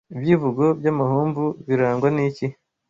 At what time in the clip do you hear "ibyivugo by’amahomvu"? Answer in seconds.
0.15-1.43